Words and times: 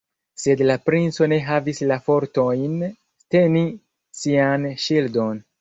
Sed 0.43 0.61
la 0.69 0.77
princo 0.85 1.27
ne 1.33 1.37
havis 1.49 1.83
la 1.93 1.99
fortojn 2.09 2.81
teni 3.37 3.65
sian 4.23 4.69
ŝildon. 4.89 5.49